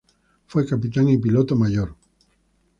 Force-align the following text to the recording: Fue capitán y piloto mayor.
Fue 0.47 0.65
capitán 0.65 1.09
y 1.09 1.19
piloto 1.19 1.55
mayor. 1.55 1.95